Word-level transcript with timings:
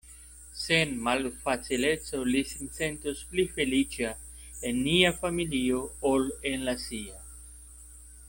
Sen 0.59 0.93
malfacileco 1.07 2.21
li 2.35 2.41
sin 2.51 2.71
sentos 2.77 3.21
pli 3.33 3.45
feliĉa 3.59 4.09
en 4.71 4.81
nia 4.87 5.13
familio 5.21 5.83
ol 6.15 6.27
en 6.53 6.67
la 6.71 6.77
sia. 6.89 7.23